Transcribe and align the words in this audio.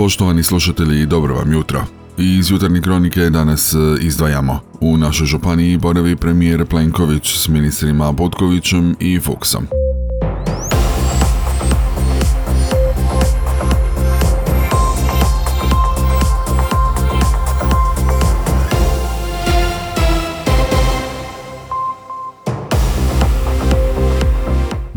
Poštovani 0.00 0.42
slušatelji, 0.42 1.06
dobro 1.06 1.34
vam 1.34 1.52
jutro. 1.52 1.84
Iz 2.18 2.50
jutarnje 2.50 2.80
kronike 2.80 3.20
danas 3.20 3.72
e, 3.72 3.76
izdvajamo. 4.00 4.60
U 4.80 4.96
našoj 4.96 5.26
županiji 5.26 5.78
boravi 5.78 6.16
premijer 6.16 6.66
Plenković 6.66 7.36
s 7.36 7.48
ministrima 7.48 8.12
Butkovićem 8.12 8.96
i 9.00 9.20
Fuksom. 9.20 9.66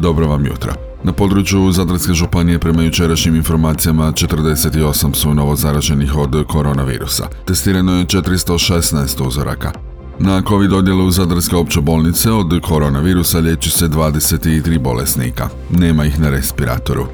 Dobro 0.03 0.27
vam 0.27 0.45
jutro. 0.45 0.73
Na 1.03 1.13
području 1.13 1.71
Zadarske 1.71 2.13
županije 2.13 2.59
prema 2.59 2.83
jučerašnjim 2.83 3.35
informacijama 3.35 4.11
48 4.11 5.13
su 5.13 5.33
novo 5.33 5.55
zaraženih 5.55 6.15
od 6.15 6.45
koronavirusa. 6.47 7.27
Testirano 7.45 7.97
je 7.97 8.05
416 8.05 9.27
uzoraka. 9.27 9.71
Na 10.19 10.41
COVID 10.47 10.73
odjelu 10.73 11.11
Zadarske 11.11 11.55
opće 11.55 11.81
bolnice 11.81 12.31
od 12.31 12.61
koronavirusa 12.61 13.39
liječi 13.39 13.69
se 13.69 13.87
23 13.87 14.79
bolesnika. 14.79 15.49
Nema 15.69 16.05
ih 16.05 16.19
na 16.19 16.29
respiratoru. 16.29 17.07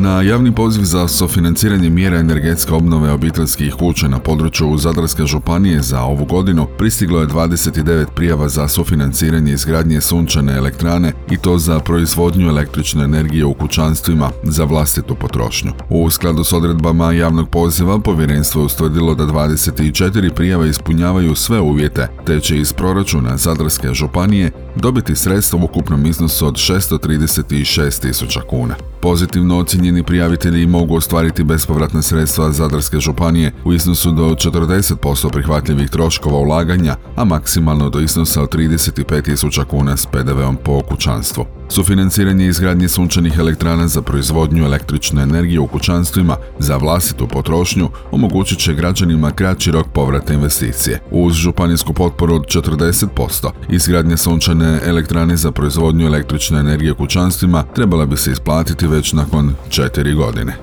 Na 0.00 0.22
javni 0.22 0.54
poziv 0.54 0.82
za 0.82 1.08
sofinanciranje 1.08 1.90
mjera 1.90 2.18
energetske 2.18 2.74
obnove 2.74 3.12
obiteljskih 3.12 3.74
kuća 3.74 4.08
na 4.08 4.18
području 4.18 4.76
Zadarske 4.78 5.26
županije 5.26 5.82
za 5.82 6.02
ovu 6.02 6.24
godinu 6.24 6.66
pristiglo 6.78 7.20
je 7.20 7.26
29 7.26 8.06
prijava 8.14 8.48
za 8.48 8.68
sufinanciranje 8.68 9.52
izgradnje 9.52 10.00
sunčane 10.00 10.56
elektrane 10.56 11.12
i 11.30 11.36
to 11.36 11.58
za 11.58 11.80
proizvodnju 11.80 12.48
električne 12.48 13.04
energije 13.04 13.44
u 13.44 13.54
kućanstvima 13.54 14.30
za 14.42 14.64
vlastitu 14.64 15.14
potrošnju. 15.14 15.72
U 15.90 16.10
skladu 16.10 16.44
s 16.44 16.52
odredbama 16.52 17.12
javnog 17.12 17.48
poziva 17.48 17.98
povjerenstvo 17.98 18.60
je 18.60 18.66
ustvrdilo 18.66 19.14
da 19.14 19.24
24 19.24 20.30
prijave 20.34 20.68
ispunjavaju 20.68 21.34
sve 21.34 21.60
uvjete, 21.60 22.08
te 22.26 22.40
će 22.40 22.58
iz 22.58 22.72
proračuna 22.72 23.36
Zadarske 23.36 23.94
županije 23.94 24.50
dobiti 24.76 25.16
sredstva 25.16 25.58
u 25.58 25.64
ukupnom 25.64 26.06
iznosu 26.06 26.46
od 26.46 26.54
636 26.54 28.00
tisuća 28.00 28.40
kuna. 28.40 28.74
Pozitivno 29.02 29.58
ocjenjeni 29.88 30.06
prijavitelji 30.06 30.66
mogu 30.66 30.96
ostvariti 30.96 31.44
bespovratna 31.44 32.02
sredstva 32.02 32.52
Zadarske 32.52 33.00
županije 33.00 33.52
u 33.64 33.72
iznosu 33.72 34.10
do 34.10 34.24
40% 34.24 35.32
prihvatljivih 35.32 35.90
troškova 35.90 36.38
ulaganja, 36.38 36.96
a 37.16 37.24
maksimalno 37.24 37.90
do 37.90 38.00
iznosa 38.00 38.42
od 38.42 38.54
35.000 38.54 39.64
kuna 39.64 39.96
s 39.96 40.06
PDV-om 40.06 40.56
po 40.64 40.82
kućanstvu. 40.82 41.57
Sufinanciranje 41.68 42.46
izgradnje 42.46 42.88
sunčanih 42.88 43.38
elektrana 43.38 43.88
za 43.88 44.02
proizvodnju 44.02 44.64
električne 44.64 45.22
energije 45.22 45.60
u 45.60 45.66
kućanstvima 45.66 46.36
za 46.58 46.76
vlastitu 46.76 47.26
potrošnju 47.26 47.88
omogućit 48.10 48.58
će 48.58 48.74
građanima 48.74 49.30
kraći 49.30 49.70
rok 49.70 49.86
povrata 49.92 50.34
investicije. 50.34 51.00
Uz 51.10 51.34
županijsku 51.34 51.92
potporu 51.92 52.34
od 52.34 52.46
40%, 52.46 53.50
izgradnja 53.68 54.16
sunčane 54.16 54.80
elektrane 54.84 55.36
za 55.36 55.52
proizvodnju 55.52 56.06
električne 56.06 56.60
energije 56.60 56.92
u 56.92 56.96
kućanstvima 56.96 57.64
trebala 57.74 58.06
bi 58.06 58.16
se 58.16 58.32
isplatiti 58.32 58.86
već 58.86 59.12
nakon 59.12 59.54
4 59.70 60.14
godine. 60.14 60.56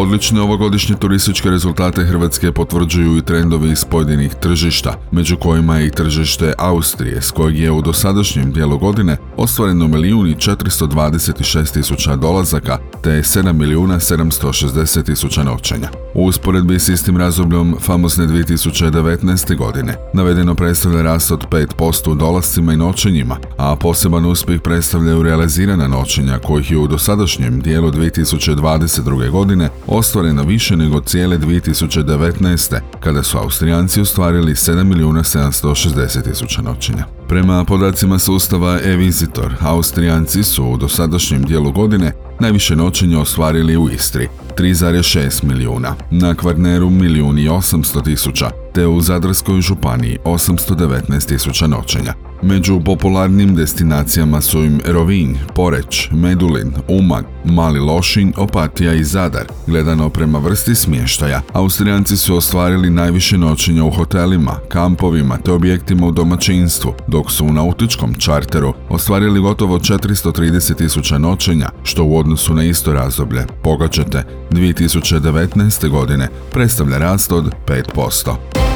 Odlične 0.00 0.40
ovogodišnje 0.40 0.96
turističke 0.96 1.50
rezultate 1.50 2.04
Hrvatske 2.04 2.52
potvrđuju 2.52 3.16
i 3.16 3.22
trendovi 3.22 3.70
iz 3.70 3.84
pojedinih 3.84 4.34
tržišta, 4.34 4.94
među 5.10 5.36
kojima 5.36 5.76
je 5.76 5.86
i 5.86 5.90
tržište 5.90 6.52
Austrije, 6.58 7.22
s 7.22 7.30
kojeg 7.30 7.58
je 7.58 7.70
u 7.70 7.82
dosadašnjem 7.82 8.52
dijelu 8.52 8.78
godine 8.78 9.16
ostvareno 9.36 9.88
milijuni 9.88 10.34
426 10.34 11.72
tisuća 11.72 12.16
dolazaka 12.16 12.78
te 13.02 13.10
7 13.10 13.52
milijuna 13.52 13.94
760 13.94 15.04
tisuća 15.04 15.42
noćenja. 15.42 15.88
U 16.14 16.24
usporedbi 16.24 16.78
s 16.78 16.88
istim 16.88 17.16
razdobljem 17.16 17.74
famosne 17.80 18.26
2019. 18.26 19.56
godine 19.56 19.94
navedeno 20.14 20.54
predstavlja 20.54 21.02
rast 21.02 21.30
od 21.30 21.48
5% 21.48 22.10
u 22.10 22.14
dolascima 22.14 22.72
i 22.72 22.76
noćenjima, 22.76 23.36
a 23.56 23.76
poseban 23.76 24.26
uspjeh 24.26 24.60
predstavljaju 24.60 25.22
realizirana 25.22 25.88
noćenja 25.88 26.38
kojih 26.38 26.70
je 26.70 26.78
u 26.78 26.86
dosadašnjem 26.86 27.60
dijelu 27.60 27.90
2022. 27.90 29.30
godine 29.30 29.68
ostvareno 29.88 30.42
više 30.42 30.76
nego 30.76 31.00
cijele 31.00 31.38
2019. 31.38 32.80
kada 33.00 33.22
su 33.22 33.38
Austrijanci 33.38 34.00
ostvarili 34.00 34.52
7 34.52 34.84
milijuna 34.84 35.22
760 35.22 36.22
tisuća 36.24 36.62
noćenja. 36.62 37.17
Prema 37.28 37.64
podacima 37.64 38.18
sustava 38.18 38.78
e-Visitor, 38.84 39.54
Austrijanci 39.60 40.44
su 40.44 40.64
u 40.64 40.76
dosadašnjem 40.76 41.42
dijelu 41.42 41.72
godine 41.72 42.12
najviše 42.40 42.76
noćenja 42.76 43.20
ostvarili 43.20 43.76
u 43.76 43.90
Istri, 43.90 44.28
3,6 44.56 45.44
milijuna, 45.44 45.94
na 46.10 46.34
Kvarneru 46.34 46.90
milijun 46.90 47.38
i 47.38 47.48
800 47.48 48.04
tisuća, 48.04 48.50
te 48.74 48.86
u 48.86 49.00
Zadarskoj 49.00 49.60
županiji 49.60 50.18
819 50.24 51.28
tisuća 51.28 51.66
noćenja. 51.66 52.14
Među 52.42 52.80
popularnim 52.84 53.54
destinacijama 53.54 54.40
su 54.40 54.64
im 54.64 54.80
Rovinj, 54.86 55.34
Poreć, 55.54 56.08
Medulin, 56.12 56.72
Umag, 56.88 57.24
Mali 57.44 57.80
Lošinj, 57.80 58.32
Opatija 58.36 58.94
i 58.94 59.04
Zadar. 59.04 59.46
Gledano 59.66 60.08
prema 60.10 60.38
vrsti 60.38 60.74
smještaja, 60.74 61.42
Austrijanci 61.52 62.16
su 62.16 62.36
ostvarili 62.36 62.90
najviše 62.90 63.38
noćenja 63.38 63.84
u 63.84 63.90
hotelima, 63.90 64.56
kampovima 64.68 65.36
te 65.36 65.52
objektima 65.52 66.06
u 66.06 66.12
domaćinstvu, 66.12 66.94
dok 67.18 67.30
su 67.30 67.46
u 67.46 67.52
nautičkom 67.52 68.14
čarteru 68.14 68.72
ostvarili 68.88 69.40
gotovo 69.40 69.78
430 69.78 70.76
tisuća 70.76 71.18
noćenja, 71.18 71.68
što 71.82 72.04
u 72.04 72.18
odnosu 72.18 72.54
na 72.54 72.64
isto 72.64 72.92
razdoblje, 72.92 73.46
pogađate, 73.62 74.24
2019. 74.50 75.88
godine 75.88 76.28
predstavlja 76.52 76.98
rast 76.98 77.32
od 77.32 77.52
5%. 77.66 78.67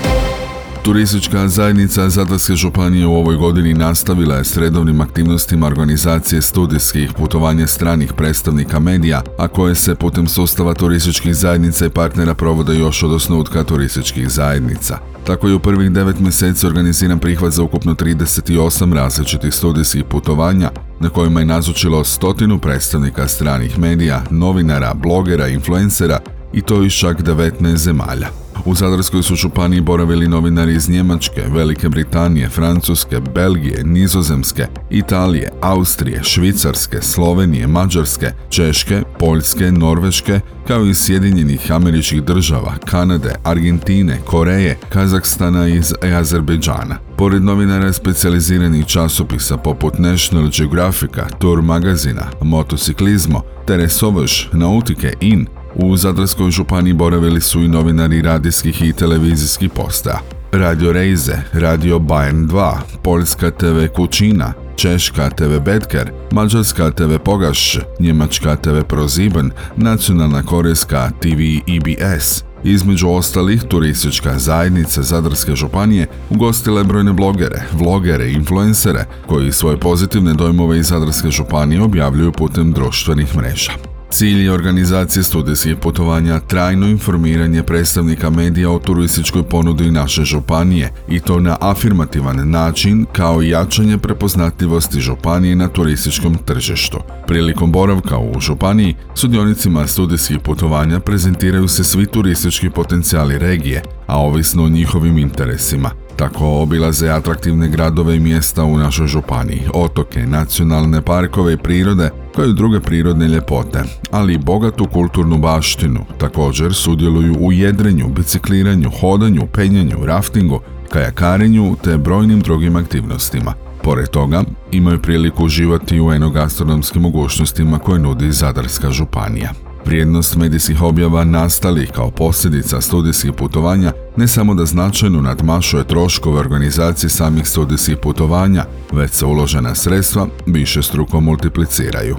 Turistička 0.83 1.49
zajednica 1.49 2.11
Zadarske 2.11 2.55
županije 2.55 3.07
u 3.07 3.15
ovoj 3.15 3.37
godini 3.37 3.75
nastavila 3.75 4.35
je 4.35 4.45
s 4.45 4.57
redovnim 4.57 5.01
aktivnostima 5.01 5.67
organizacije 5.67 6.43
studijskih 6.43 7.13
putovanja 7.13 7.67
stranih 7.67 8.13
predstavnika 8.13 8.81
medija, 8.81 9.23
a 9.39 9.49
koje 9.49 9.75
se 9.75 9.95
putem 9.95 10.29
sustava 10.29 10.75
turističkih 10.75 11.35
zajednica 11.35 11.87
i 11.87 11.91
partnera 11.91 12.35
provode 12.35 12.79
još 12.79 13.03
od 13.03 13.13
osnutka 13.13 13.65
turističkih 13.65 14.29
zajednica. 14.29 14.99
Tako 15.27 15.49
je 15.49 15.55
u 15.55 15.61
prvih 15.61 15.91
devet 15.91 16.21
mjeseci 16.21 16.67
organiziran 16.67 17.19
prihvat 17.19 17.53
za 17.53 17.63
ukupno 17.63 17.95
38 17.95 18.95
različitih 18.95 19.55
studijskih 19.55 20.05
putovanja, 20.05 20.71
na 21.01 21.09
kojima 21.09 21.41
je 21.41 21.47
nazočilo 21.47 22.05
stotinu 22.05 22.59
predstavnika 22.59 23.29
stranih 23.29 23.79
medija, 23.79 24.23
novinara, 24.31 24.95
blogera, 24.95 25.49
influencera 25.49 26.19
i 26.53 26.63
to 26.63 26.83
iz 26.83 26.93
čak 26.93 27.23
19 27.23 27.77
zemalja. 27.77 28.29
U 28.65 28.75
Zadarskoj 28.75 29.23
su 29.23 29.35
županiji 29.35 29.81
boravili 29.81 30.29
novinari 30.29 30.75
iz 30.75 30.89
Njemačke, 30.89 31.43
Velike 31.49 31.89
Britanije, 31.89 32.49
Francuske, 32.49 33.21
Belgije, 33.35 33.85
Nizozemske, 33.85 34.67
Italije, 34.91 35.51
Austrije, 35.61 36.21
Švicarske, 36.25 37.01
Slovenije, 37.01 37.67
Mađarske, 37.67 38.33
Češke, 38.49 39.03
Poljske, 39.19 39.73
Norveške, 39.73 40.41
kao 40.67 40.85
i 40.85 40.95
Sjedinjenih 40.95 41.73
američkih 41.73 42.23
država, 42.23 42.75
Kanade, 42.85 43.35
Argentine, 43.45 44.19
Koreje, 44.25 44.79
Kazakstana 44.89 45.69
i 45.69 45.81
Azerbejdžana. 46.15 46.99
Pored 47.17 47.43
novinara 47.43 47.93
specijaliziranih 47.93 48.87
časopisa 48.87 49.57
poput 49.57 49.99
National 49.99 50.51
Geographica, 50.59 51.27
Tour 51.39 51.63
magazina, 51.63 52.27
motociklizmo, 52.43 53.43
Teresovaš, 53.67 54.49
Nautike, 54.53 55.13
In, 55.21 55.47
u 55.75 55.97
Zadarskoj 55.97 56.51
županiji 56.51 56.93
boravili 56.93 57.41
su 57.41 57.63
i 57.63 57.69
novinari 57.69 58.23
radijskih 58.23 58.83
i 58.83 58.93
televizijskih 58.93 59.71
posta. 59.71 60.21
Radio 60.53 60.93
Reize, 60.93 61.37
Radio 61.53 61.99
Bayern 61.99 62.47
2, 62.47 62.77
Poljska 63.03 63.51
TV 63.51 63.87
Kućina, 63.97 64.53
Češka 64.77 65.31
TV 65.31 65.61
Bedker, 65.65 66.11
Mađarska 66.33 66.91
TV 66.91 67.17
Pogaš, 67.25 67.79
Njemačka 68.01 68.57
TV 68.57 68.81
Proziben, 68.89 69.51
Nacionalna 69.77 70.43
korejska 70.43 71.11
TV 71.21 71.41
EBS. 71.77 72.45
Između 72.65 73.09
ostalih, 73.09 73.63
turistička 73.63 74.39
zajednica 74.39 75.03
Zadarske 75.03 75.55
županije 75.55 76.07
ugostila 76.31 76.81
je 76.81 76.85
brojne 76.85 77.13
blogere, 77.13 77.63
vlogere 77.73 78.29
i 78.29 78.35
influencere 78.35 79.05
koji 79.27 79.53
svoje 79.53 79.77
pozitivne 79.77 80.35
dojmove 80.35 80.79
iz 80.79 80.87
Zadarske 80.87 81.31
županije 81.31 81.83
objavljuju 81.83 82.33
putem 82.33 82.73
društvenih 82.73 83.37
mreža. 83.37 83.92
Cilj 84.13 84.45
je 84.45 84.53
organizacije 84.53 85.23
studijskih 85.23 85.77
putovanja 85.77 86.41
trajno 86.41 86.87
informiranje 86.87 87.63
predstavnika 87.63 88.31
medija 88.31 88.71
o 88.71 88.79
turističkoj 88.79 89.43
ponudi 89.43 89.91
naše 89.91 90.25
županije 90.25 90.93
i 91.09 91.21
to 91.21 91.41
na 91.41 91.57
afirmativan 91.61 92.51
način 92.51 93.07
kao 93.13 93.43
i 93.43 93.49
jačanje 93.49 93.99
prepoznatljivosti 93.99 95.01
županije 95.01 95.57
na 95.57 95.69
turističkom 95.69 96.39
tržištu. 96.45 96.99
Prilikom 97.27 97.73
boravka 97.73 98.19
u 98.19 98.41
županiji, 98.41 98.97
sudionicima 99.15 99.87
studijskih 99.87 100.39
putovanja 100.39 101.01
prezentiraju 101.01 101.69
se 101.69 101.85
svi 101.85 102.07
turistički 102.07 102.71
potencijali 102.71 103.39
regije, 103.39 103.83
a 104.07 104.21
ovisno 104.21 104.65
o 104.65 104.69
njihovim 104.69 105.19
interesima. 105.19 105.91
Tako 106.17 106.47
obilaze 106.47 107.09
atraktivne 107.09 107.69
gradove 107.69 108.17
i 108.17 108.21
mjesta 108.21 108.65
u 108.65 108.79
našoj 108.79 109.07
županiji, 109.07 109.63
otoke, 109.75 110.27
nacionalne 110.27 111.03
parkove 111.03 111.53
i 111.53 111.57
prirode, 111.57 112.11
kao 112.35 112.45
i 112.45 112.55
druge 112.55 112.81
prirodne 112.81 113.29
ljepote, 113.29 113.83
ali 114.11 114.35
i 114.35 114.39
bogatu 114.39 114.87
kulturnu 114.87 115.39
baštinu. 115.39 116.01
Također 116.19 116.75
sudjeluju 116.75 117.37
u 117.41 117.53
jedrenju, 117.53 118.09
bicikliranju, 118.09 118.91
hodanju, 119.01 119.47
penjanju, 119.53 119.97
raftingu, 120.05 120.61
kajakarenju 120.91 121.77
te 121.85 121.99
brojnim 121.99 122.41
drugim 122.41 122.77
aktivnostima. 122.77 123.55
Pored 123.83 124.09
toga, 124.09 124.43
imaju 124.73 125.03
priliku 125.03 125.45
uživati 125.45 126.01
u 126.01 126.13
enogastronomskim 126.13 127.03
mogućnostima 127.03 127.79
koje 127.79 127.99
nudi 127.99 128.33
Zadarska 128.33 128.91
županija. 128.91 129.53
Vrijednost 129.87 130.37
medijskih 130.37 130.83
objava 130.83 131.25
nastalih 131.25 131.91
kao 131.95 132.11
posljedica 132.11 132.81
studijskih 132.81 133.33
putovanja 133.33 133.93
ne 134.17 134.29
samo 134.29 134.55
da 134.55 134.65
značajno 134.65 135.21
nadmašuje 135.21 135.85
troškove 135.85 136.41
organizacije 136.41 137.11
samih 137.11 137.49
studijskih 137.49 137.97
putovanja, 138.03 138.65
već 138.93 139.11
se 139.11 139.27
uložena 139.27 139.75
sredstva 139.75 140.27
više 140.47 140.83
struko 140.83 141.21
multipliciraju. 141.21 142.17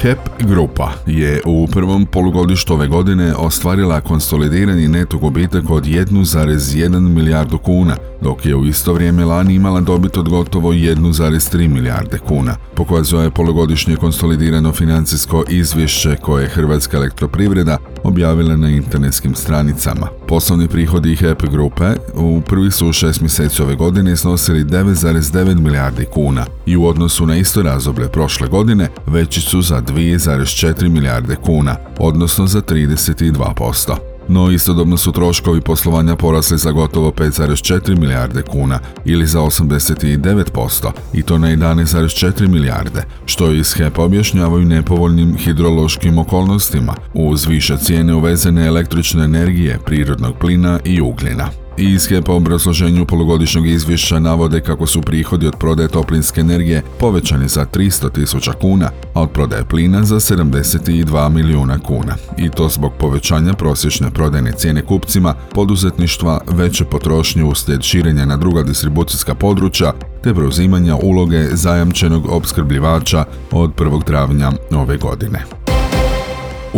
HEP 0.00 0.18
Grupa 0.40 0.92
je 1.06 1.40
u 1.44 1.66
prvom 1.66 2.06
polugodištu 2.06 2.74
ove 2.74 2.88
godine 2.88 3.34
ostvarila 3.34 4.00
konsolidirani 4.00 4.88
neto 4.88 5.18
gubitak 5.18 5.70
od 5.70 5.84
1,1 5.84 7.00
milijardu 7.00 7.58
kuna, 7.58 7.96
dok 8.20 8.46
je 8.46 8.56
u 8.56 8.64
isto 8.64 8.92
vrijeme 8.92 9.24
lani 9.24 9.54
imala 9.54 9.80
dobit 9.80 10.16
od 10.16 10.28
gotovo 10.28 10.72
1,3 10.72 11.68
milijarde 11.68 12.18
kuna. 12.18 12.56
Pokazuje 12.74 13.30
polugodišnje 13.30 13.96
konsolidirano 13.96 14.72
financijsko 14.72 15.44
izvješće 15.48 16.16
koje 16.16 16.42
je 16.42 16.48
Hrvatska 16.48 16.96
elektroprivreda 16.96 17.78
objavila 18.04 18.56
na 18.56 18.68
internetskim 18.68 19.34
stranicama. 19.34 20.08
Poslovni 20.28 20.68
prihodi 20.68 21.16
HEP 21.16 21.42
grupe 21.42 21.84
u 22.14 22.40
prvih 22.40 22.74
su 22.74 22.92
šest 22.92 23.20
mjeseci 23.20 23.62
ove 23.62 23.74
godine 23.74 24.12
iznosili 24.12 24.64
9,9 24.64 25.60
milijardi 25.60 26.04
kuna 26.04 26.46
i 26.66 26.76
u 26.76 26.86
odnosu 26.86 27.26
na 27.26 27.36
isto 27.36 27.62
razdoblje 27.62 28.08
prošle 28.08 28.48
godine 28.48 28.88
veći 29.06 29.40
su 29.40 29.62
za 29.62 29.82
2,4 29.82 30.88
milijarde 30.88 31.36
kuna, 31.36 31.76
odnosno 31.98 32.46
za 32.46 32.62
32%. 32.62 34.05
No 34.28 34.50
istodobno 34.50 34.96
su 34.96 35.12
troškovi 35.12 35.60
poslovanja 35.60 36.16
porasli 36.16 36.58
za 36.58 36.70
gotovo 36.70 37.10
5,4 37.10 37.98
milijarde 38.00 38.42
kuna 38.42 38.78
ili 39.04 39.26
za 39.26 39.40
89% 39.40 40.90
i 41.14 41.22
to 41.22 41.38
na 41.38 41.48
11,4 41.48 42.48
milijarde, 42.48 43.02
što 43.26 43.52
iz 43.52 43.72
HEP 43.72 43.98
objašnjavaju 43.98 44.64
nepovoljnim 44.64 45.36
hidrološkim 45.36 46.18
okolnostima 46.18 46.94
uz 47.14 47.46
više 47.46 47.76
cijene 47.76 48.14
uvezene 48.14 48.66
električne 48.66 49.24
energije, 49.24 49.78
prirodnog 49.84 50.34
plina 50.38 50.78
i 50.84 51.00
ugljena. 51.00 51.65
Iz 51.78 52.06
HEP 52.06 52.28
obrazloženju 52.28 53.06
polugodišnjeg 53.06 53.66
izvješća 53.66 54.18
navode 54.18 54.60
kako 54.60 54.86
su 54.86 55.02
prihodi 55.02 55.46
od 55.46 55.56
prodaje 55.56 55.88
toplinske 55.88 56.40
energije 56.40 56.82
povećani 57.00 57.48
za 57.48 57.66
300 57.72 58.12
tisuća 58.12 58.52
kuna, 58.52 58.90
a 59.14 59.22
od 59.22 59.30
prodaje 59.30 59.64
plina 59.64 60.04
za 60.04 60.16
72 60.16 61.28
milijuna 61.28 61.78
kuna. 61.78 62.16
I 62.38 62.48
to 62.48 62.68
zbog 62.68 62.92
povećanja 62.98 63.52
prosječne 63.52 64.10
prodajne 64.10 64.52
cijene 64.52 64.82
kupcima, 64.82 65.34
poduzetništva, 65.54 66.40
veće 66.50 66.84
potrošnje 66.84 67.44
uslijed 67.44 67.82
širenja 67.82 68.24
na 68.24 68.36
druga 68.36 68.62
distribucijska 68.62 69.34
područja, 69.34 69.92
te 70.22 70.34
preuzimanja 70.34 70.96
uloge 70.96 71.56
zajamčenog 71.56 72.26
opskrbljivača 72.30 73.24
od 73.52 73.74
1. 73.74 74.04
travnja 74.04 74.52
ove 74.70 74.96
godine. 74.96 75.65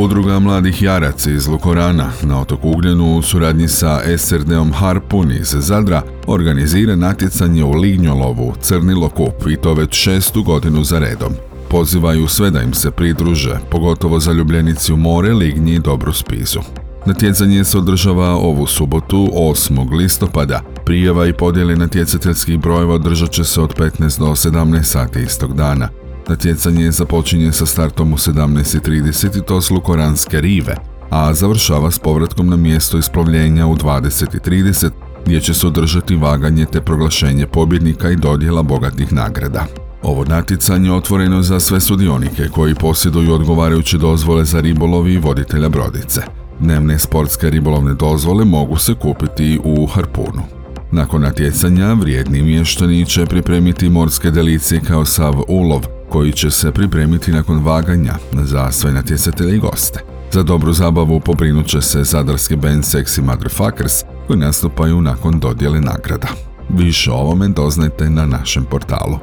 Udruga 0.01 0.39
mladih 0.39 0.83
jaraca 0.83 1.31
iz 1.31 1.49
Lukorana 1.49 2.11
na 2.23 2.41
otoku 2.41 2.71
Ugljenu 2.71 3.17
u 3.17 3.23
suradnji 3.23 3.69
sa 3.69 4.01
SRD-om 4.19 4.73
Harpun 4.73 5.33
iz 5.33 5.57
Zadra 5.59 6.03
organizira 6.27 6.97
natjecanje 6.97 7.65
u 7.65 7.73
lignjolovu 7.73 8.55
Crni 8.61 8.95
Lokup 8.95 9.47
i 9.51 9.57
to 9.57 9.75
već 9.75 9.95
šestu 9.95 10.43
godinu 10.43 10.85
za 10.85 10.99
redom. 10.99 11.33
Pozivaju 11.71 12.29
sve 12.29 12.51
da 12.51 12.63
im 12.63 12.75
se 12.75 12.91
pridruže, 12.91 13.59
pogotovo 13.71 14.21
zaljubljenici 14.21 14.93
u 14.93 14.97
more, 14.97 15.33
lignji 15.33 15.75
i 15.75 15.79
dobru 15.79 16.13
spizu. 16.13 16.61
Natjecanje 17.07 17.65
se 17.65 17.79
održava 17.79 18.29
ovu 18.29 18.67
subotu 18.67 19.29
8. 19.35 19.93
listopada. 19.93 20.61
Prijava 20.85 21.27
i 21.27 21.33
podjele 21.33 21.77
natjecateljskih 21.77 22.59
brojeva 22.59 22.95
održat 22.95 23.31
će 23.31 23.45
se 23.45 23.61
od 23.61 23.75
15 23.75 24.19
do 24.19 24.27
17 24.27 24.83
sati 24.83 25.21
istog 25.21 25.57
dana. 25.57 25.89
Natjecanje 26.29 26.91
započinje 26.91 27.53
sa 27.53 27.67
startom 27.67 28.13
u 28.13 28.17
17.30 28.17 29.39
i 29.39 29.47
to 29.47 29.61
s 29.61 29.71
Lukoranske 29.71 30.41
rive, 30.41 30.77
a 31.11 31.35
završava 31.35 31.91
s 31.91 31.99
povratkom 31.99 32.49
na 32.49 32.57
mjesto 32.57 32.99
isplovljenja 32.99 33.67
u 33.67 33.77
20.30 33.77 34.91
gdje 35.27 35.41
će 35.41 35.55
se 35.55 35.67
održati 35.67 36.17
vaganje 36.17 36.67
te 36.73 36.81
proglašenje 36.81 37.47
pobjednika 37.47 38.11
i 38.11 38.17
dodjela 38.17 38.63
bogatih 38.63 39.13
nagrada. 39.13 39.67
Ovo 40.03 40.25
natjecanje 40.25 40.93
otvoreno 40.93 41.43
za 41.43 41.61
sve 41.61 41.81
sudionike 41.81 42.49
koji 42.49 42.75
posjeduju 42.75 43.35
odgovarajuće 43.35 43.99
dozvole 43.99 44.45
za 44.45 44.61
ribolov 44.61 45.09
i 45.09 45.19
voditelja 45.19 45.69
brodice. 45.69 46.21
Dnevne 46.61 46.99
sportske 46.99 47.51
ribolovne 47.51 47.95
dozvole 47.95 48.45
mogu 48.45 48.77
se 48.77 48.95
kupiti 48.95 49.61
u 49.65 49.87
Harpunu. 49.87 50.43
Nakon 50.93 51.23
natjecanja 51.23 51.93
vrijedni 51.93 52.43
mještani 52.43 53.07
će 53.07 53.27
pripremiti 53.27 53.89
morske 53.91 54.31
delicije 54.31 54.81
kao 54.81 55.05
sav 55.05 55.35
ulov, 55.49 55.87
koji 56.11 56.33
će 56.33 56.51
se 56.51 56.73
pripremiti 56.73 57.33
nakon 57.33 57.65
vaganja 57.65 58.15
za 58.33 58.71
sve 58.73 58.93
natjecatelje 58.93 59.57
i 59.57 59.59
goste. 59.59 60.01
Za 60.33 60.43
dobru 60.43 60.73
zabavu 60.73 61.21
pobrinut 61.21 61.67
će 61.67 61.81
se 61.81 62.05
zadarski 62.05 62.57
band 62.57 62.85
Sexy 62.85 63.23
Motherfuckers 63.23 64.05
koji 64.27 64.39
nastupaju 64.39 65.01
nakon 65.01 65.41
dodjele 65.41 65.81
nagrada. 65.81 66.29
Više 66.69 67.11
o 67.11 67.15
ovome 67.15 67.49
doznajte 67.49 68.11
na 68.11 68.27
našem 68.27 68.65
portalu. 68.65 69.19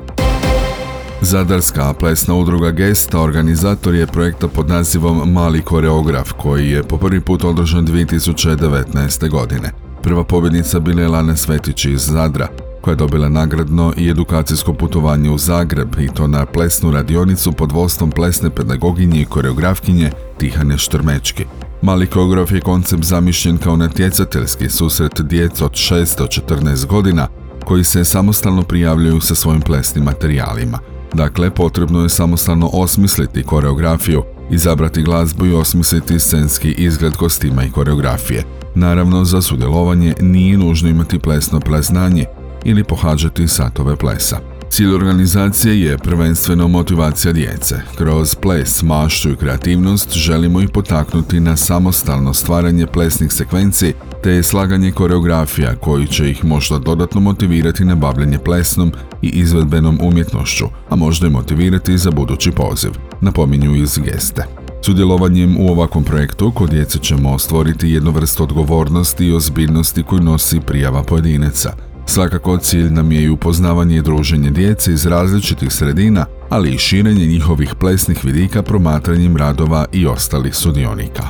Zadarska 1.22 1.94
plesna 1.94 2.36
udruga 2.36 2.72
Gesta 2.72 3.22
organizator 3.22 3.96
je 3.96 4.08
projekta 4.08 4.48
pod 4.48 4.70
nazivom 4.70 5.34
Mali 5.34 5.62
koreograf 5.62 6.32
koji 6.32 6.70
je 6.70 6.84
po 6.84 6.98
prvi 6.98 7.22
put 7.22 7.44
održan 7.44 7.88
2019. 7.88 9.30
godine. 9.30 9.72
Prva 10.02 10.24
pobjednica 10.24 10.80
bila 10.80 11.02
je 11.02 11.08
Lana 11.08 11.36
Svetić 11.36 11.86
iz 11.86 12.02
Zadra, 12.02 12.48
koja 12.86 12.94
je 12.94 12.96
dobila 12.96 13.30
nagradno 13.30 13.94
i 13.98 14.10
edukacijsko 14.10 14.74
putovanje 14.74 15.30
u 15.30 15.38
Zagreb 15.38 16.00
i 16.00 16.08
to 16.08 16.28
na 16.28 16.46
plesnu 16.46 16.92
radionicu 16.92 17.52
pod 17.52 17.72
vodstvom 17.72 18.12
plesne 18.12 18.50
pedagoginje 18.50 19.22
i 19.22 19.26
koreografkinje 19.26 20.12
Tihane 20.38 20.78
Štrmečki. 20.78 21.46
Mali 21.82 22.08
koreograf 22.08 22.52
je 22.52 22.62
koncept 22.62 23.04
zamišljen 23.04 23.58
kao 23.58 23.78
natjecateljski 23.78 24.70
susret 24.70 25.22
djeca 25.22 25.66
od 25.66 25.72
6 25.72 26.18
do 26.18 26.26
14 26.26 26.86
godina 26.86 27.28
koji 27.66 27.84
se 27.84 28.06
samostalno 28.06 28.64
prijavljuju 28.64 29.22
sa 29.22 29.36
svojim 29.36 29.62
plesnim 29.62 30.04
materijalima. 30.04 30.80
Dakle, 31.14 31.50
potrebno 31.50 32.04
je 32.04 32.10
samostalno 32.10 32.70
osmisliti 32.74 33.44
koreografiju, 33.44 34.24
izabrati 34.52 35.04
glazbu 35.04 35.46
i 35.46 35.54
osmisliti 35.54 36.20
scenski 36.20 36.72
izgled 36.72 37.16
kostima 37.16 37.64
i 37.64 37.72
koreografije. 37.72 38.44
Naravno, 38.76 39.26
za 39.26 39.42
sudjelovanje 39.42 40.14
nije 40.22 40.58
nužno 40.58 40.90
imati 40.90 41.20
plesno 41.20 41.60
pleznanje, 41.60 42.26
ili 42.66 42.84
pohađati 42.84 43.48
satove 43.48 43.96
plesa. 43.96 44.40
Cilj 44.70 44.94
organizacije 44.94 45.82
je 45.82 45.98
prvenstveno 45.98 46.68
motivacija 46.68 47.34
djece. 47.34 47.76
Kroz 47.98 48.36
ples, 48.36 48.84
mašću 48.84 49.32
i 49.32 49.36
kreativnost 49.36 50.14
želimo 50.14 50.62
ih 50.62 50.70
potaknuti 50.70 51.40
na 51.40 51.58
samostalno 51.58 52.34
stvaranje 52.34 52.88
plesnih 52.88 53.32
sekvenci 53.32 53.94
te 54.24 54.44
slaganje 54.44 54.92
koreografija 54.92 55.76
koji 55.76 56.08
će 56.08 56.30
ih 56.30 56.46
možda 56.46 56.80
dodatno 56.80 57.22
motivirati 57.22 57.86
na 57.86 57.96
bavljanje 57.96 58.38
plesnom 58.38 58.92
i 59.22 59.28
izvedbenom 59.28 60.00
umjetnošću, 60.02 60.66
a 60.90 60.96
možda 60.96 61.28
i 61.28 61.30
motivirati 61.30 61.98
za 61.98 62.12
budući 62.12 62.52
poziv, 62.52 62.92
napominju 63.22 63.76
iz 63.76 63.98
geste. 63.98 64.44
Sudjelovanjem 64.82 65.58
u 65.60 65.68
ovakvom 65.72 66.04
projektu 66.04 66.52
kod 66.52 66.70
djece 66.70 67.00
ćemo 67.00 67.40
stvoriti 67.40 67.90
jednu 67.90 68.12
vrstu 68.12 68.44
odgovornosti 68.44 69.26
i 69.26 69.34
ozbiljnosti 69.34 70.04
koju 70.04 70.22
nosi 70.22 70.60
prijava 70.60 71.04
pojedinaca– 71.04 71.74
Svakako 72.06 72.58
cilj 72.58 72.90
nam 72.90 73.12
je 73.12 73.24
i 73.24 73.30
upoznavanje 73.30 73.98
i 73.98 74.02
druženje 74.02 74.50
djece 74.50 74.94
iz 74.94 75.06
različitih 75.06 75.74
sredina, 75.74 76.26
ali 76.50 76.74
i 76.74 76.78
širenje 76.78 77.26
njihovih 77.26 77.76
plesnih 77.80 78.26
vidika 78.26 78.62
promatranjem 78.62 79.38
radova 79.38 79.86
i 79.92 80.08
ostalih 80.08 80.56
sudionika. 80.56 81.24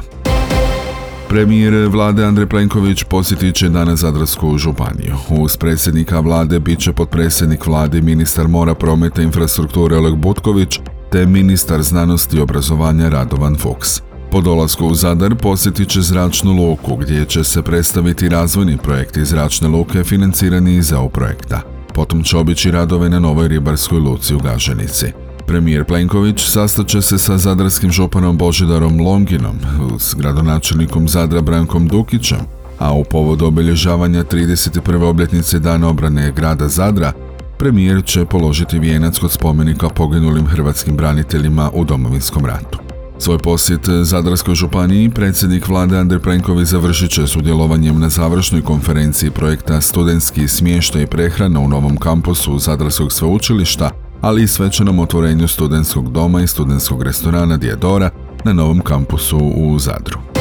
Premijer 1.30 1.88
vlade 1.88 2.26
Andrej 2.26 2.48
Plenković 2.48 3.04
posjetit 3.04 3.56
će 3.56 3.70
danas 3.70 4.00
Zadarsku 4.00 4.58
županiju. 4.58 5.16
Uz 5.30 5.58
predsjednika 5.58 6.20
vlade 6.20 6.60
bit 6.60 6.80
će 6.80 6.94
potpredsjednik 6.94 7.66
vlade 7.66 8.02
ministar 8.02 8.48
mora, 8.48 8.76
prometa 8.76 9.22
infrastrukture 9.22 9.98
Oleg 9.98 10.16
Butković 10.16 10.80
te 11.12 11.26
ministar 11.26 11.84
znanosti 11.84 12.38
i 12.38 12.40
obrazovanja 12.40 13.10
Radovan 13.10 13.56
Fuchs. 13.56 14.02
Po 14.36 14.42
dolasku 14.42 14.86
u 14.88 14.96
Zadar 14.96 15.36
posjetit 15.36 15.90
će 15.90 16.02
zračnu 16.02 16.54
luku 16.54 16.96
gdje 16.96 17.26
će 17.26 17.44
se 17.44 17.62
predstaviti 17.62 18.30
razvojni 18.30 18.78
projekti 18.78 19.26
zračne 19.26 19.68
luke 19.68 20.04
financirani 20.04 20.76
iz 20.76 20.92
EU 20.92 21.10
projekta. 21.10 21.62
Potom 21.94 22.24
će 22.24 22.38
obići 22.38 22.72
radove 22.72 23.10
na 23.10 23.20
novoj 23.20 23.48
ribarskoj 23.48 24.00
luci 24.00 24.36
u 24.36 24.40
Gaženici. 24.40 25.06
Premijer 25.48 25.86
Plenković 25.86 26.42
sastaće 26.50 27.02
se 27.02 27.18
sa 27.18 27.38
zadarskim 27.38 27.92
županom 27.92 28.38
Božidarom 28.38 29.02
Longinom, 29.02 29.56
s 30.00 30.16
gradonačelnikom 30.16 31.08
Zadra 31.08 31.42
Brankom 31.42 31.88
Dukićem, 31.88 32.42
a 32.80 32.94
u 32.94 33.04
povodu 33.04 33.46
obilježavanja 33.46 34.24
31. 34.24 35.04
obljetnice 35.04 35.60
Dana 35.60 35.90
obrane 35.90 36.32
grada 36.32 36.68
Zadra, 36.68 37.12
premijer 37.58 38.04
će 38.06 38.26
položiti 38.26 38.80
vijenac 38.80 39.20
kod 39.20 39.32
spomenika 39.32 39.90
poginulim 39.90 40.48
hrvatskim 40.48 40.96
braniteljima 40.96 41.72
u 41.74 41.86
Domovinskom 41.86 42.46
ratu. 42.46 42.85
Svoj 43.20 43.38
posjet 43.38 43.82
Zadarskoj 44.04 44.56
županiji 44.56 45.10
predsjednik 45.10 45.68
vlade 45.68 45.98
Andrej 45.98 46.20
Plenković 46.20 46.68
završit 46.68 47.12
će 47.12 47.28
sudjelovanjem 47.28 48.00
na 48.00 48.10
završnoj 48.10 48.62
konferenciji 48.62 49.32
projekta 49.32 49.82
Studentski 49.82 50.48
smještaj 50.48 51.04
i 51.04 51.08
prehrana 51.08 51.60
u 51.60 51.68
novom 51.68 51.98
kampusu 51.98 52.60
Zadarskog 52.60 53.12
sveučilišta, 53.12 53.90
ali 54.22 54.44
i 54.44 54.48
svečanom 54.48 55.00
otvorenju 55.00 55.48
studentskog 55.48 56.12
doma 56.12 56.42
i 56.42 56.48
studentskog 56.48 57.04
restorana 57.04 57.58
Diadora 57.58 58.10
na 58.44 58.54
novom 58.54 58.80
kampusu 58.80 59.38
u 59.38 59.80
Zadru. 59.80 60.35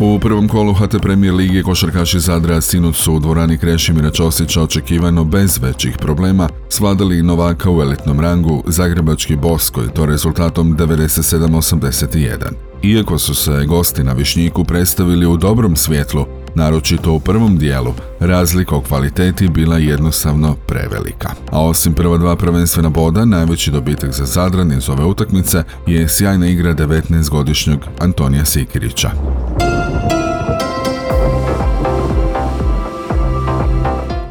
U 0.00 0.18
prvom 0.18 0.48
kolu 0.48 0.74
HT 0.74 1.02
Premier 1.02 1.34
Lige 1.34 1.62
košarkaši 1.62 2.20
Zadra 2.20 2.60
sinoć 2.60 2.96
su 2.96 3.14
u 3.14 3.18
dvorani 3.18 3.58
Krešimira 3.58 4.10
Ćosića 4.10 4.62
očekivano 4.62 5.24
bez 5.24 5.58
većih 5.62 5.96
problema 5.98 6.48
svladali 6.68 7.22
Novaka 7.22 7.70
u 7.70 7.82
elitnom 7.82 8.20
rangu 8.20 8.62
Zagrebački 8.66 9.36
Boskoj 9.36 9.88
to 9.94 10.06
rezultatom 10.06 10.76
97-81. 10.76 12.34
Iako 12.82 13.18
su 13.18 13.34
se 13.34 13.64
gosti 13.66 14.04
na 14.04 14.12
Višnjiku 14.12 14.64
predstavili 14.64 15.26
u 15.26 15.36
dobrom 15.36 15.76
svjetlu, 15.76 16.26
naročito 16.54 17.12
u 17.12 17.20
prvom 17.20 17.58
dijelu, 17.58 17.94
razlika 18.20 18.76
u 18.76 18.82
kvaliteti 18.82 19.48
bila 19.48 19.78
jednostavno 19.78 20.54
prevelika. 20.66 21.30
A 21.50 21.64
osim 21.64 21.94
prva 21.94 22.18
dva 22.18 22.36
prvenstvena 22.36 22.88
boda, 22.88 23.24
najveći 23.24 23.70
dobitak 23.70 24.12
za 24.12 24.24
Zadran 24.24 24.72
iz 24.72 24.88
ove 24.88 25.04
utakmice 25.04 25.62
je 25.86 26.08
sjajna 26.08 26.48
igra 26.48 26.74
19-godišnjeg 26.74 27.78
Antonija 27.98 28.44
Sikirića. 28.44 29.10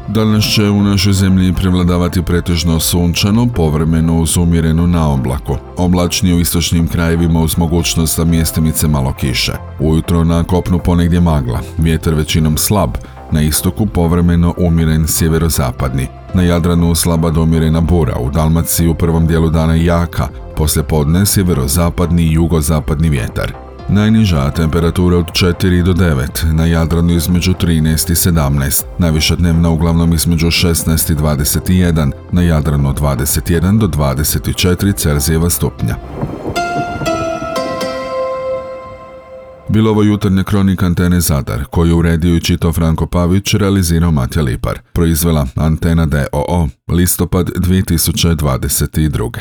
Danas 0.08 0.44
će 0.44 0.70
u 0.70 0.82
našoj 0.82 1.12
zemlji 1.12 1.52
prevladavati 1.52 2.22
pretežno 2.22 2.80
sunčano, 2.80 3.46
povremeno 3.46 4.20
uz 4.20 4.36
umjerenu 4.36 4.86
na 4.86 5.08
oblaku. 5.08 5.56
Oblačnije 5.76 6.34
u 6.34 6.40
istočnim 6.40 6.88
krajevima 6.88 7.40
uz 7.40 7.58
mogućnost 7.58 8.16
za 8.16 8.24
mjestimice 8.24 8.88
malo 8.88 9.12
kiše. 9.12 9.52
Ujutro 9.80 10.24
na 10.24 10.44
kopnu 10.44 10.78
ponegdje 10.78 11.20
magla, 11.20 11.60
vjetar 11.78 12.14
većinom 12.14 12.56
slab, 12.56 12.90
na 13.32 13.42
istoku 13.42 13.86
povremeno 13.86 14.54
umjeren 14.58 15.06
sjeverozapadni. 15.06 16.06
Na 16.34 16.42
Jadranu 16.42 16.94
slaba 16.94 17.30
domjerena 17.30 17.80
bura, 17.80 18.18
u 18.18 18.30
Dalmaciji 18.30 18.88
u 18.88 18.94
prvom 18.94 19.26
dijelu 19.26 19.50
dana 19.50 19.74
jaka, 19.74 20.28
poslje 20.56 20.82
podne 20.82 21.26
sjeverozapadni 21.26 22.22
i 22.22 22.32
jugozapadni 22.32 23.10
vjetar. 23.10 23.67
Najniža 23.90 24.50
temperatura 24.50 25.16
od 25.18 25.26
4 25.26 25.82
do 25.82 25.92
9, 25.92 26.52
na 26.52 26.66
Jadranu 26.66 27.12
između 27.12 27.52
13 27.52 28.10
i 28.10 28.14
17, 28.14 28.84
najviša 28.98 29.36
dnevna 29.36 29.70
uglavnom 29.70 30.12
između 30.14 30.46
16 30.46 31.12
i 31.12 31.14
21, 31.14 32.12
na 32.32 32.42
Jadranu 32.42 32.92
21 32.94 33.78
do 33.78 33.86
24 33.86 34.94
Celzijeva 34.96 35.50
stupnja. 35.50 35.96
Bilo 39.68 39.90
ovo 39.90 40.02
jutarnja 40.02 40.42
kronika 40.42 40.86
Antene 40.86 41.20
Zadar, 41.20 41.64
koju 41.64 41.98
uredio 41.98 42.36
i 42.36 42.40
čitao 42.40 42.72
Franko 42.72 43.06
Pavić, 43.06 43.54
realizirao 43.54 44.10
Matja 44.10 44.42
Lipar. 44.42 44.78
Proizvela 44.92 45.46
Antena 45.56 46.06
DOO, 46.06 46.68
listopad 46.88 47.50
2022. 47.56 49.38